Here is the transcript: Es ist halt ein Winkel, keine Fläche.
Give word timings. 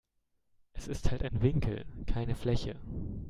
Es 0.73 0.87
ist 0.87 1.11
halt 1.11 1.21
ein 1.21 1.43
Winkel, 1.43 1.85
keine 2.07 2.33
Fläche. 2.33 2.75